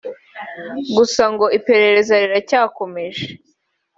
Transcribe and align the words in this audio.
gusa 0.95 1.23
ngo 1.33 1.45
iperereza 1.57 2.13
riracyakomeje 2.21 3.25